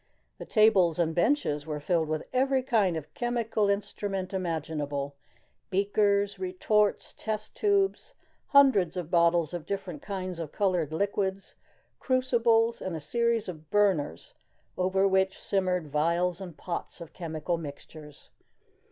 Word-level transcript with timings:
The 0.39 0.47
tables 0.47 0.97
and 0.97 1.13
benches 1.13 1.67
were 1.67 1.79
filled 1.79 2.07
with 2.09 2.23
every 2.33 2.63
kind 2.63 2.97
of 2.97 3.13
chemical 3.13 3.69
instrument 3.69 4.33
imaginable 4.33 5.15
beakers, 5.69 6.39
retorts, 6.39 7.13
test 7.15 7.55
tubes, 7.55 8.15
hundreds 8.47 8.97
of 8.97 9.11
bottles 9.11 9.53
of 9.53 9.67
different 9.67 10.01
kinds 10.01 10.39
of 10.39 10.51
colored 10.51 10.91
liquids, 10.91 11.53
crucibles, 11.99 12.81
and 12.81 12.95
a 12.95 12.99
series 12.99 13.47
of 13.47 13.69
burners 13.69 14.33
over 14.75 15.07
which 15.07 15.39
simmered 15.39 15.85
vials 15.85 16.41
and 16.41 16.57
pots 16.57 16.99
of 16.99 17.13
chemical 17.13 17.59
mixtures. 17.59 18.31